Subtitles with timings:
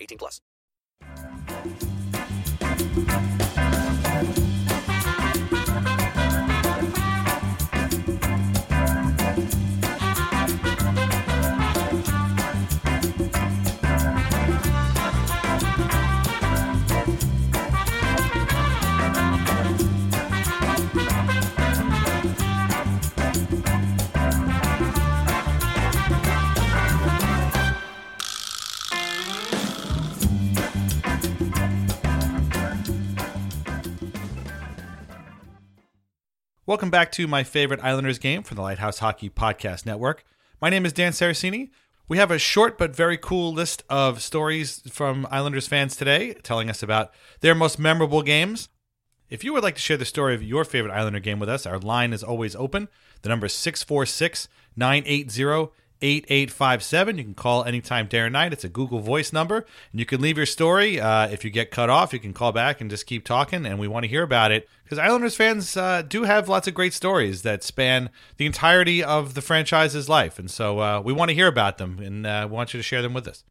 [0.00, 0.40] 18 plus.
[36.70, 40.22] Welcome back to my favorite Islanders game from the Lighthouse Hockey Podcast Network.
[40.60, 41.70] My name is Dan Saraceni.
[42.06, 46.70] We have a short but very cool list of stories from Islanders fans today telling
[46.70, 47.10] us about
[47.40, 48.68] their most memorable games.
[49.28, 51.66] If you would like to share the story of your favorite Islander game with us,
[51.66, 52.86] our line is always open.
[53.22, 55.72] The number is 646 980
[56.02, 57.18] 8857.
[57.18, 58.52] You can call anytime day or night.
[58.52, 59.66] It's a Google Voice number.
[59.90, 61.00] And you can leave your story.
[61.00, 63.66] Uh, if you get cut off, you can call back and just keep talking.
[63.66, 66.74] And we want to hear about it because Islanders fans uh, do have lots of
[66.74, 70.38] great stories that span the entirety of the franchise's life.
[70.38, 72.84] And so uh, we want to hear about them and uh, we want you to
[72.84, 73.44] share them with us.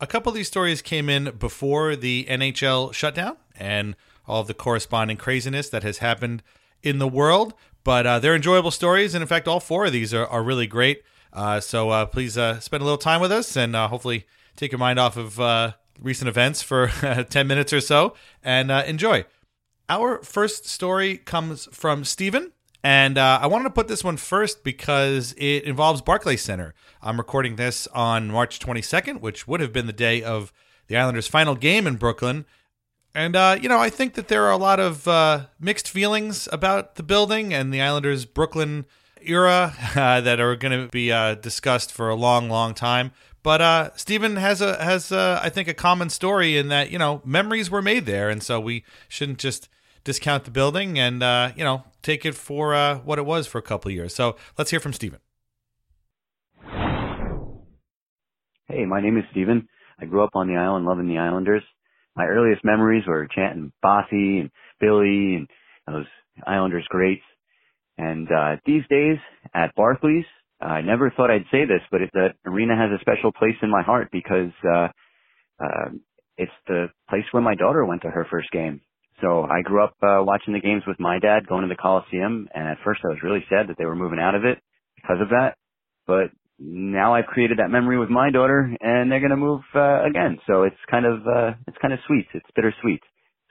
[0.00, 3.94] A couple of these stories came in before the NHL shutdown and
[4.26, 6.42] all of the corresponding craziness that has happened
[6.82, 7.54] in the world.
[7.84, 9.14] But uh, they're enjoyable stories.
[9.14, 11.02] And in fact, all four of these are, are really great.
[11.32, 14.26] Uh, so uh, please uh, spend a little time with us and uh, hopefully
[14.56, 16.88] take your mind off of uh, recent events for
[17.30, 19.24] 10 minutes or so and uh, enjoy.
[19.88, 22.52] Our first story comes from Stephen.
[22.84, 26.74] And I wanted to put this one first because it involves Barclays Center.
[27.00, 30.52] I'm recording this on March 22nd, which would have been the day of
[30.88, 32.44] the Islanders' final game in Brooklyn.
[33.14, 37.04] And, you know, I think that there are a lot of mixed feelings about the
[37.04, 38.84] building and the Islanders' Brooklyn
[39.24, 43.12] era uh, that are going to be uh, discussed for a long, long time.
[43.42, 46.98] But uh, Stephen has a has uh, I think a common story in that you
[46.98, 49.68] know memories were made there, and so we shouldn't just
[50.04, 53.58] discount the building and uh, you know take it for uh, what it was for
[53.58, 54.14] a couple years.
[54.14, 55.18] So let's hear from Stephen.
[58.68, 59.68] Hey, my name is Stephen.
[59.98, 61.62] I grew up on the island, loving the Islanders.
[62.16, 64.50] My earliest memories were chanting Bossy and
[64.80, 65.48] Billy and
[65.86, 66.06] those
[66.46, 67.22] Islanders greats.
[67.98, 69.18] And uh, these days
[69.54, 70.24] at Barclays,
[70.60, 73.82] I never thought I'd say this, but the arena has a special place in my
[73.82, 74.88] heart because uh,
[75.62, 75.90] uh,
[76.38, 78.80] it's the place where my daughter went to her first game.
[79.20, 82.48] So I grew up uh, watching the games with my dad, going to the Coliseum,
[82.54, 84.58] and at first I was really sad that they were moving out of it
[84.96, 85.54] because of that.
[86.06, 90.04] But now I've created that memory with my daughter, and they're going to move uh,
[90.04, 90.38] again.
[90.46, 92.26] So it's kind of uh, it's kind of sweet.
[92.34, 93.02] It's bittersweet.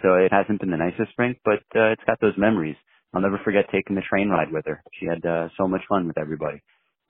[0.02, 2.76] So it hasn't been the nicest spring, but uh, it's got those memories.
[3.14, 4.84] I'll never forget taking the train ride with her.
[5.00, 6.62] She had uh, so much fun with everybody.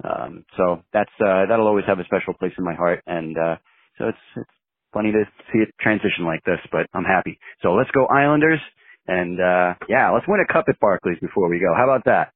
[0.04, 3.58] Um, so that's uh, that'll always have a special place in my heart, and uh,
[3.98, 4.52] so it's it's
[4.94, 7.40] funny to see it transition like this, but I'm happy.
[7.64, 8.60] So let's go Islanders,
[9.08, 11.74] and uh, yeah, let's win a cup at Barclays before we go.
[11.76, 12.34] How about that?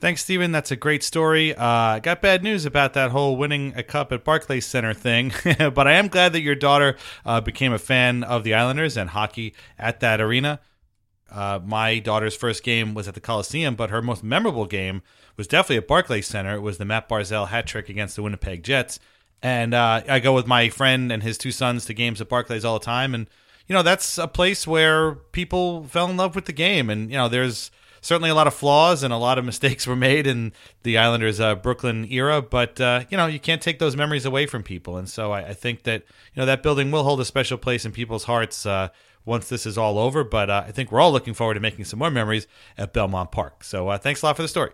[0.00, 0.50] Thanks, Stephen.
[0.50, 1.54] That's a great story.
[1.54, 5.86] Uh, got bad news about that whole winning a cup at Barclays Center thing, but
[5.86, 9.54] I am glad that your daughter uh, became a fan of the Islanders and hockey
[9.78, 10.58] at that arena.
[11.30, 15.02] Uh, my daughter's first game was at the Coliseum, but her most memorable game
[15.36, 16.54] was definitely at Barclays Center.
[16.54, 19.00] It was the Matt Barzal hat trick against the Winnipeg Jets.
[19.42, 22.64] And uh, I go with my friend and his two sons to games at Barclays
[22.64, 23.14] all the time.
[23.14, 23.26] And,
[23.66, 26.88] you know, that's a place where people fell in love with the game.
[26.88, 27.70] And, you know, there's
[28.00, 30.52] certainly a lot of flaws and a lot of mistakes were made in
[30.82, 34.46] the Islanders' uh, Brooklyn era, but uh, you know you can't take those memories away
[34.46, 36.02] from people, and so I, I, think that
[36.34, 38.88] you know that building will hold a special place in people's hearts uh,
[39.24, 40.24] once this is all over.
[40.24, 43.30] But uh, I think we're all looking forward to making some more memories at Belmont
[43.30, 43.64] Park.
[43.64, 44.70] So uh, thanks a lot for the story.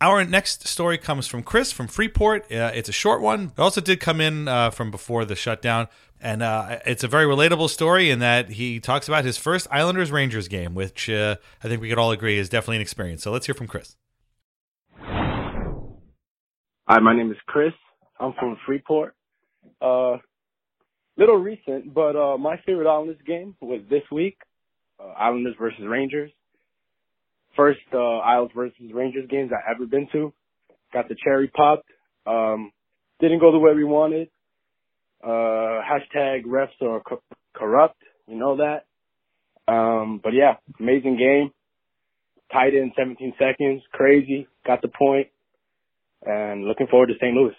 [0.00, 2.52] Our next story comes from Chris from Freeport.
[2.52, 3.52] Uh, it's a short one.
[3.56, 5.88] It also did come in from before the shutdown.
[6.20, 10.10] And uh, it's a very relatable story in that he talks about his first Islanders
[10.10, 13.22] Rangers game, which uh, I think we could all agree is definitely an experience.
[13.22, 13.94] So let's hear from Chris.
[15.00, 17.72] Hi, my name is Chris.
[18.18, 19.14] I'm from Freeport.
[19.80, 20.16] Uh,
[21.16, 24.38] little recent, but uh, my favorite Islanders game was this week.
[24.98, 26.32] Uh, Islanders versus Rangers.
[27.54, 30.32] First uh, Isles versus Rangers games I ever been to.
[30.92, 31.88] Got the cherry popped.
[32.26, 32.72] Um,
[33.20, 34.28] didn't go the way we wanted
[35.22, 37.22] uh, hashtag refs are co-
[37.54, 38.02] corrupt.
[38.26, 38.84] You know that.
[39.72, 41.50] Um, but yeah, amazing game.
[42.52, 43.82] Tied in 17 seconds.
[43.92, 44.48] Crazy.
[44.66, 45.28] Got the point.
[46.24, 47.34] And looking forward to St.
[47.34, 47.54] Louis.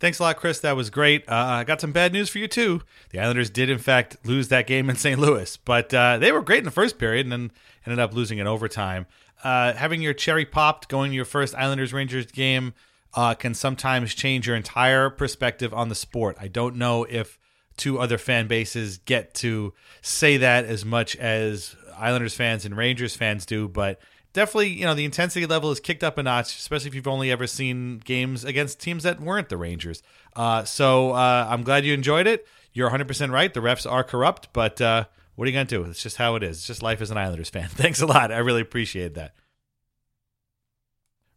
[0.00, 0.60] Thanks a lot, Chris.
[0.60, 1.28] That was great.
[1.28, 2.82] Uh, I got some bad news for you, too.
[3.10, 5.18] The Islanders did, in fact, lose that game in St.
[5.18, 7.50] Louis, but uh, they were great in the first period and then
[7.84, 9.06] ended up losing in overtime.
[9.42, 12.74] Uh, having your cherry popped going to your first Islanders Rangers game
[13.14, 16.36] uh, can sometimes change your entire perspective on the sport.
[16.40, 17.38] I don't know if
[17.76, 19.72] two other fan bases get to
[20.02, 24.00] say that as much as Islanders fans and Rangers fans do, but
[24.32, 27.30] definitely, you know, the intensity level is kicked up a notch, especially if you've only
[27.30, 30.02] ever seen games against teams that weren't the Rangers.
[30.36, 32.46] Uh, so uh, I'm glad you enjoyed it.
[32.72, 33.52] You're 100% right.
[33.52, 35.04] The refs are corrupt, but uh,
[35.34, 35.90] what are you going to do?
[35.90, 36.58] It's just how it is.
[36.58, 37.68] It's just life as an Islanders fan.
[37.70, 38.30] Thanks a lot.
[38.30, 39.34] I really appreciate that.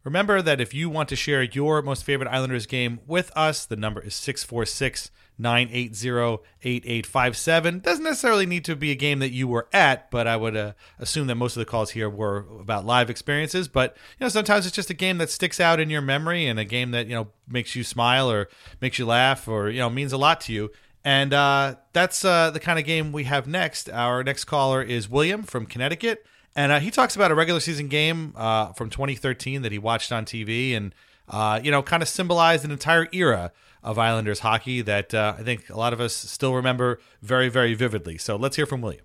[0.04, 3.76] Remember that if you want to share your most favorite Islanders game with us, the
[3.76, 7.80] number is 646 980 8857.
[7.80, 10.72] Doesn't necessarily need to be a game that you were at, but I would uh,
[10.98, 13.68] assume that most of the calls here were about live experiences.
[13.68, 16.58] But, you know, sometimes it's just a game that sticks out in your memory and
[16.58, 18.48] a game that, you know, makes you smile or
[18.80, 20.70] makes you laugh or, you know, means a lot to you.
[21.04, 23.90] And uh, that's uh, the kind of game we have next.
[23.90, 26.24] Our next caller is William from Connecticut.
[26.54, 30.12] And uh, he talks about a regular season game uh, from 2013 that he watched
[30.12, 30.94] on TV and,
[31.28, 33.52] uh, you know, kind of symbolized an entire era
[33.82, 37.74] of Islanders hockey that uh, I think a lot of us still remember very, very
[37.74, 38.18] vividly.
[38.18, 39.04] So let's hear from William.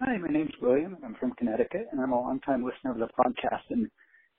[0.00, 0.96] Hi, my name's William.
[1.04, 3.70] I'm from Connecticut, and I'm a longtime listener of the podcast.
[3.70, 3.88] And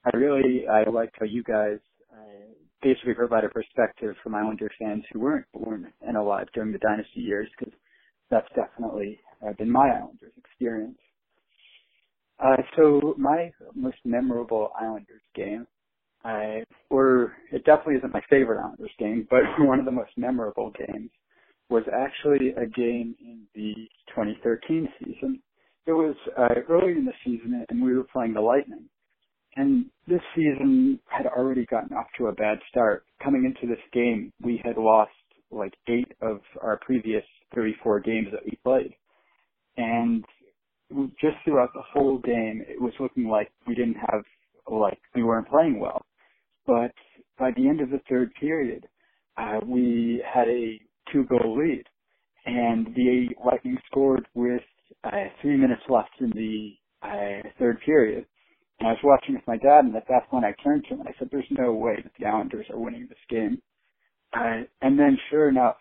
[0.06, 1.80] I really I like how you guys
[2.12, 6.80] uh, basically provide a perspective from Islander fans who weren't born and alive during the
[6.80, 7.74] dynasty years, because
[8.30, 10.98] that's definitely uh, been my Islanders experience.
[12.40, 15.68] Uh, so my most memorable Islanders game,
[16.24, 20.71] uh, or it definitely isn't my favorite Islanders game, but one of the most memorable
[20.71, 21.09] games
[21.69, 23.74] was actually a game in the
[24.09, 25.42] 2013 season.
[25.86, 28.86] It was uh, early in the season, and we were playing the Lightning.
[29.56, 33.04] And this season had already gotten off to a bad start.
[33.24, 35.12] Coming into this game, we had lost
[35.51, 37.23] like eight of our previous
[37.56, 38.94] 34 games that we played.
[39.77, 40.23] And
[41.21, 44.23] just throughout the whole game, it was looking like we didn't have,
[44.69, 46.06] like, we weren't playing well.
[46.65, 46.91] But
[47.37, 48.87] by the end of the third period,
[49.37, 50.79] uh, we had a
[51.11, 51.83] two goal lead.
[52.45, 54.61] And the Lightning scored with
[55.03, 55.09] uh,
[55.41, 58.25] three minutes left in the uh, third period.
[58.79, 61.01] And I was watching with my dad, and at that point I turned to him
[61.01, 63.61] and I said, there's no way that the Islanders are winning this game.
[64.33, 65.78] Uh, and then sure enough,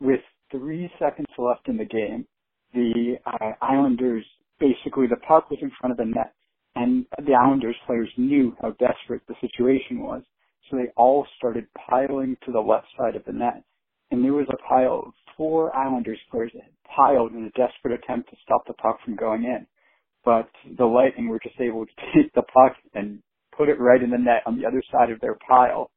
[0.00, 2.26] with three seconds left in the game,
[2.74, 4.24] the uh, Islanders
[4.60, 6.34] basically the puck was in front of the net,
[6.74, 10.22] and the Islanders players knew how desperate the situation was,
[10.70, 13.62] so they all started piling to the left side of the net,
[14.10, 17.98] and there was a pile of four Islanders players that had piled in a desperate
[18.02, 19.66] attempt to stop the puck from going in,
[20.24, 23.22] but the Lightning were just able to take the puck and
[23.56, 25.90] put it right in the net on the other side of their pile,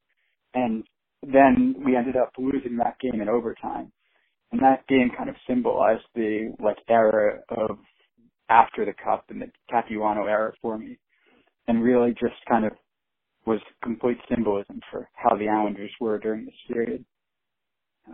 [0.54, 0.84] and
[1.22, 3.92] then we ended up losing that game in overtime.
[4.50, 7.78] And that game kind of symbolized the like era of
[8.50, 10.98] after the cup and the Capuano era for me,
[11.68, 12.72] and really just kind of
[13.46, 17.04] was complete symbolism for how the Islanders were during this period.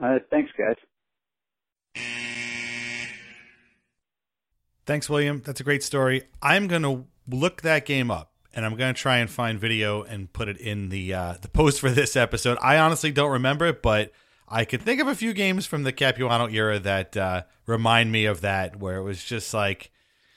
[0.02, 0.76] Uh, thanks, guys.
[4.86, 5.42] Thanks, William.
[5.44, 6.22] That's a great story.
[6.40, 10.32] I'm going to look that game up and I'm to try and find video and
[10.32, 12.58] put it in the uh, the post for this episode.
[12.62, 14.12] I honestly don't remember it, but
[14.48, 18.24] I could think of a few games from the Capuano era that uh, remind me
[18.24, 19.90] of that, where it was just like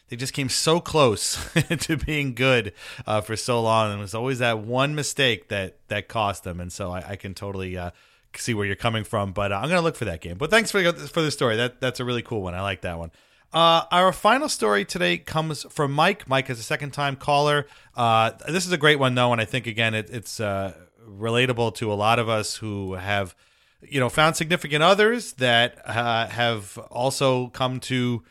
[0.09, 1.39] they just came so close
[1.79, 2.73] to being good
[3.07, 6.59] uh, for so long, and it was always that one mistake that that cost them.
[6.59, 7.91] And so I, I can totally uh,
[8.35, 9.31] see where you're coming from.
[9.31, 10.37] But uh, I'm to look for that game.
[10.37, 11.55] But thanks for for the story.
[11.55, 12.53] That that's a really cool one.
[12.53, 13.11] I like that one.
[13.53, 16.27] Uh, our final story today comes from Mike.
[16.27, 17.67] Mike is a second time caller.
[17.95, 20.73] Uh, this is a great one, though, and I think, again, it, it's uh,
[21.05, 23.35] relatable to a lot of us who have,
[23.81, 28.23] you know, found significant others that uh, have also come to,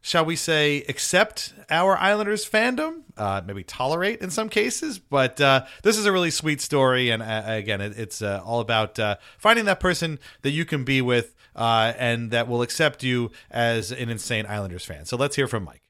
[0.00, 4.98] shall we say, accept our Islanders fandom, uh, maybe tolerate in some cases.
[4.98, 8.98] But uh, this is a really sweet story, and again, it, it's all about
[9.38, 13.90] finding that person that you can be with uh, and that will accept you as
[13.90, 15.04] an insane Islanders fan.
[15.04, 15.82] So let's hear from Mike.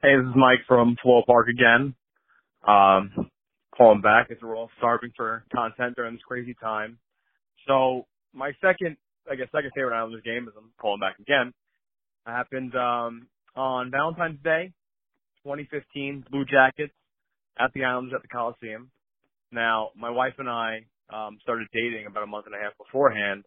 [0.00, 1.94] Hey, this is Mike from Floral Park again.
[2.66, 3.30] Um,
[3.76, 6.98] calling back as we're all starving for content during this crazy time.
[7.66, 8.96] So my second,
[9.30, 11.52] I guess, second favorite Islanders game is I'm calling back again.
[12.26, 14.72] It happened um, on Valentine's Day,
[15.44, 16.94] 2015, Blue Jackets
[17.58, 18.90] at the Islanders at the Coliseum.
[19.52, 23.44] Now, my wife and I um, started dating about a month and a half beforehand.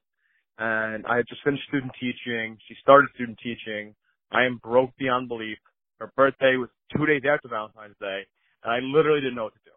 [0.57, 2.57] And I had just finished student teaching.
[2.67, 3.95] She started student teaching.
[4.31, 5.57] I am broke beyond belief.
[5.99, 8.25] Her birthday was two days after Valentine's Day,
[8.63, 9.75] and I literally didn't know what to do.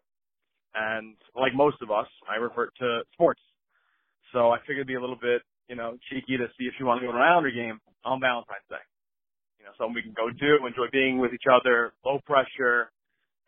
[0.75, 3.41] And like most of us, I revert to sports.
[4.33, 6.85] So I figured it'd be a little bit, you know, cheeky to see if she
[6.85, 8.85] wanted to go to an Islander game on Valentine's Day.
[9.59, 12.93] You know, something we can go do, enjoy being with each other, low pressure,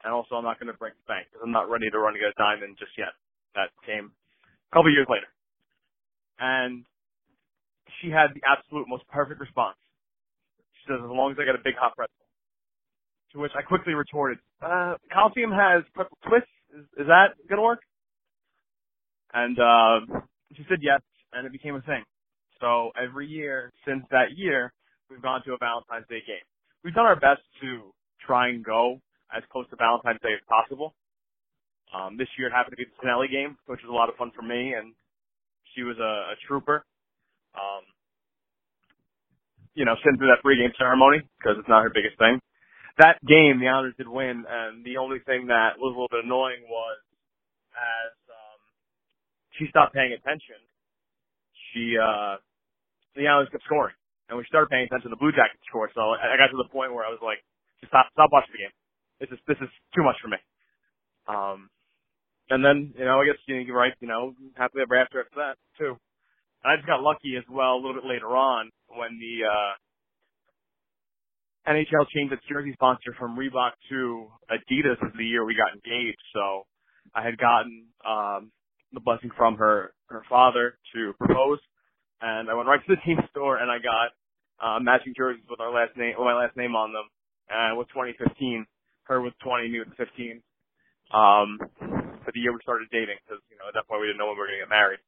[0.01, 2.15] and also I'm not going to break the bank because I'm not ready to run
[2.15, 3.13] to a diamond just yet.
[3.53, 5.29] That came a couple years later.
[6.41, 6.85] And
[8.01, 9.77] she had the absolute most perfect response.
[10.81, 12.13] She says, as long as I get a big hot pretzel.
[13.33, 16.53] To which I quickly retorted, uh, Coliseum has pretzel twists.
[16.73, 17.81] Is, is that gonna work?
[19.33, 20.23] And, uh,
[20.57, 21.01] she said yes,
[21.37, 22.03] and it became a thing.
[22.61, 24.73] So every year since that year,
[25.11, 26.45] we've gone to a Valentine's Day game.
[26.83, 27.93] We've done our best to
[28.25, 29.01] try and go
[29.35, 30.95] as close to Valentine's Day as possible.
[31.93, 34.17] Um, this year it happened to be the Snelly game, which was a lot of
[34.17, 34.95] fun for me, and
[35.75, 36.85] she was a, a trooper.
[37.55, 37.85] Um,
[39.75, 42.41] you know, sitting through that pregame ceremony because it's not her biggest thing.
[42.99, 46.25] That game, the Islanders did win, and the only thing that was a little bit
[46.25, 46.97] annoying was
[47.77, 48.59] as um,
[49.61, 50.57] she stopped paying attention,
[51.77, 52.41] she uh,
[53.13, 53.93] the Islanders kept scoring,
[54.33, 55.93] and we started paying attention to the Blue Jackets score.
[55.93, 57.45] So I got to the point where I was like,
[57.85, 58.77] just stop, stop watching the game.
[59.21, 60.41] This is this is too much for me.
[61.29, 61.69] Um,
[62.49, 65.21] and then, you know, I guess you know, you're right, you know, happily ever after
[65.21, 66.01] after that too.
[66.65, 69.75] And I just got lucky as well a little bit later on when the uh
[71.67, 76.23] NHL changed its jersey sponsor from Reebok to Adidas as the year we got engaged.
[76.33, 76.65] So
[77.15, 78.53] I had gotten um
[78.93, 81.59] the blessing from her her father to propose
[82.21, 84.11] and I went right to the team store and I got
[84.57, 87.05] uh matching jerseys with our last name with my last name on them.
[87.49, 88.67] And with 2015,
[89.05, 90.43] her with 20, me with 15.
[91.13, 91.59] Um
[92.25, 94.27] for the year we started dating because you know at that point we didn't know
[94.27, 95.01] when we were going to get married.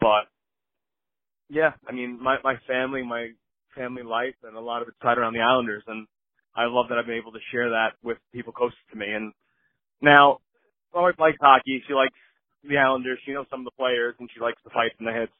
[0.00, 0.30] But
[1.50, 3.30] yeah, I mean my my family, my
[3.76, 6.06] family life, and a lot of it's tied around the Islanders, and
[6.56, 9.10] I love that I've been able to share that with people closest to me.
[9.10, 9.32] And
[10.00, 10.38] now
[10.94, 11.82] my wife likes hockey.
[11.86, 12.14] She likes
[12.68, 13.18] the Islanders.
[13.24, 15.32] She knows some of the players, and she likes the fights and the hits.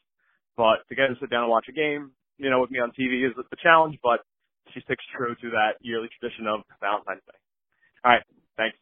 [0.57, 2.79] But to get her to sit down and watch a game, you know, with me
[2.79, 3.99] on TV is the challenge.
[4.03, 4.21] But
[4.73, 7.39] she sticks true to that yearly tradition of Valentine's Day.
[8.05, 8.23] All right,
[8.57, 8.77] thanks.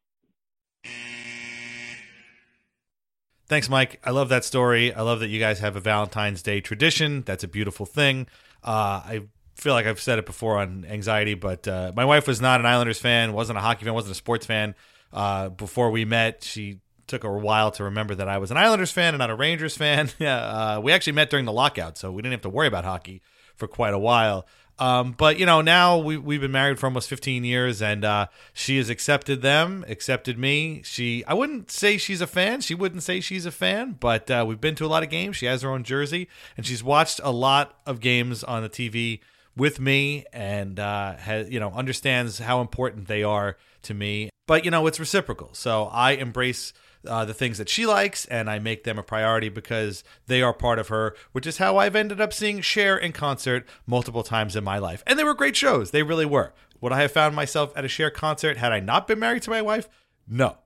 [3.48, 4.00] Thanks, Mike.
[4.04, 4.94] I love that story.
[4.94, 7.22] I love that you guys have a Valentine's Day tradition.
[7.22, 8.26] That's a beautiful thing.
[8.64, 9.22] Uh, I
[9.56, 12.66] feel like I've said it before on anxiety, but uh, my wife was not an
[12.66, 14.74] Islanders fan, wasn't a hockey fan, wasn't a sports fan.
[15.12, 16.80] Uh, before we met, she
[17.12, 19.76] took a while to remember that I was an Islanders fan and not a Rangers
[19.76, 20.08] fan.
[20.20, 23.20] uh, we actually met during the lockout, so we didn't have to worry about hockey
[23.54, 24.46] for quite a while.
[24.78, 28.28] Um, but you know, now we we've been married for almost 15 years, and uh,
[28.54, 30.80] she has accepted them, accepted me.
[30.84, 32.62] She, I wouldn't say she's a fan.
[32.62, 35.36] She wouldn't say she's a fan, but uh, we've been to a lot of games.
[35.36, 39.20] She has her own jersey, and she's watched a lot of games on the TV
[39.54, 44.30] with me and uh, has, you know understands how important they are to me.
[44.46, 45.50] But you know, it's reciprocal.
[45.52, 46.72] So I embrace
[47.06, 50.52] uh, the things that she likes and I make them a priority because they are
[50.52, 54.56] part of her, which is how I've ended up seeing Cher in concert multiple times
[54.56, 55.02] in my life.
[55.06, 55.90] And they were great shows.
[55.90, 56.52] They really were.
[56.80, 59.50] Would I have found myself at a Cher concert had I not been married to
[59.50, 59.88] my wife?
[60.26, 60.58] No.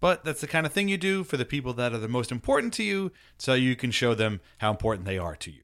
[0.00, 2.32] But that's the kind of thing you do for the people that are the most
[2.32, 5.60] important to you so you can show them how important they are to you.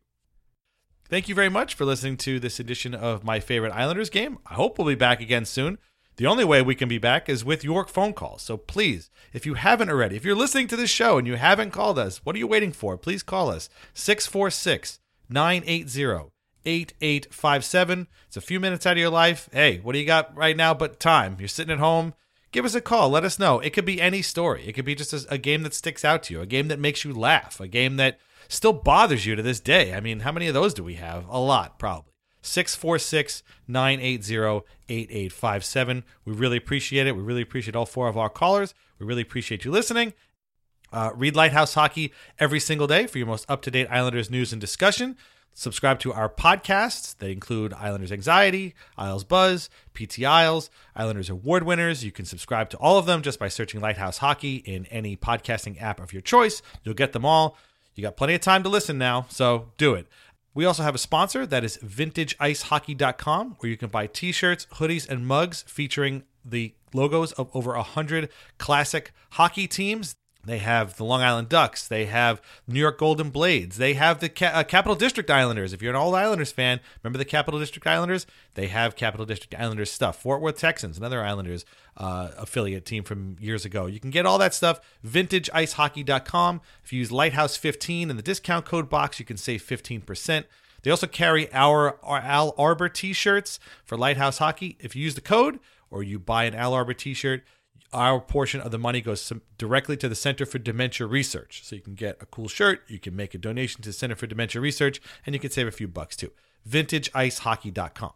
[1.08, 4.38] Thank you very much for listening to this edition of My Favorite Islanders game.
[4.44, 5.78] I hope we'll be back again soon.
[6.16, 8.40] The only way we can be back is with your phone calls.
[8.40, 11.72] So please, if you haven't already, if you're listening to this show and you haven't
[11.72, 12.96] called us, what are you waiting for?
[12.96, 16.30] Please call us 646 980
[16.64, 18.08] 8857.
[18.26, 19.48] It's a few minutes out of your life.
[19.52, 21.36] Hey, what do you got right now but time?
[21.38, 22.14] You're sitting at home.
[22.50, 23.10] Give us a call.
[23.10, 23.60] Let us know.
[23.60, 24.66] It could be any story.
[24.66, 26.80] It could be just a, a game that sticks out to you, a game that
[26.80, 28.18] makes you laugh, a game that
[28.48, 29.92] still bothers you to this day.
[29.92, 31.26] I mean, how many of those do we have?
[31.28, 32.12] A lot, probably.
[32.46, 36.04] 646 980 8857.
[36.24, 37.16] We really appreciate it.
[37.16, 38.74] We really appreciate all four of our callers.
[38.98, 40.12] We really appreciate you listening.
[40.92, 44.52] Uh, read Lighthouse Hockey every single day for your most up to date Islanders news
[44.52, 45.16] and discussion.
[45.52, 47.16] Subscribe to our podcasts.
[47.16, 52.04] They include Islanders Anxiety, Isles Buzz, PT Isles, Islanders Award winners.
[52.04, 55.80] You can subscribe to all of them just by searching Lighthouse Hockey in any podcasting
[55.80, 56.60] app of your choice.
[56.84, 57.56] You'll get them all.
[57.94, 60.06] You got plenty of time to listen now, so do it.
[60.56, 65.26] We also have a sponsor that is vintageicehockey.com where you can buy t-shirts, hoodies, and
[65.26, 70.16] mugs featuring the logos of over 100 classic hockey teams.
[70.46, 71.88] They have the Long Island Ducks.
[71.88, 73.78] They have New York Golden Blades.
[73.78, 75.72] They have the Ca- uh, Capital District Islanders.
[75.72, 78.26] If you're an old Islanders fan, remember the Capital District Islanders?
[78.54, 80.22] They have Capital District Islanders stuff.
[80.22, 81.64] Fort Worth Texans, another Islanders
[81.96, 83.86] uh, affiliate team from years ago.
[83.86, 86.60] You can get all that stuff vintageicehockey.com.
[86.84, 90.44] If you use Lighthouse15 in the discount code box, you can save 15%.
[90.82, 94.76] They also carry our, our Al Arbour t-shirts for Lighthouse Hockey.
[94.78, 95.58] If you use the code
[95.90, 97.42] or you buy an Al Arbour t-shirt,
[97.92, 101.62] our portion of the money goes directly to the Center for Dementia Research.
[101.64, 104.16] So you can get a cool shirt, you can make a donation to the Center
[104.16, 106.32] for Dementia Research, and you can save a few bucks too.
[106.68, 108.12] VintageIceHockey.com.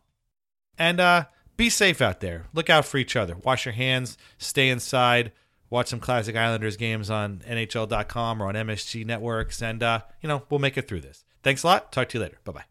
[0.78, 1.24] And uh,
[1.56, 2.46] be safe out there.
[2.52, 3.36] Look out for each other.
[3.36, 5.32] Wash your hands, stay inside,
[5.68, 10.42] watch some classic Islanders games on NHL.com or on MSG networks, and uh, you know,
[10.50, 11.24] we'll make it through this.
[11.42, 11.92] Thanks a lot.
[11.92, 12.38] Talk to you later.
[12.44, 12.69] Bye bye.